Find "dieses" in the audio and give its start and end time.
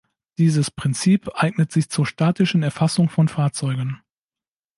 0.39-0.71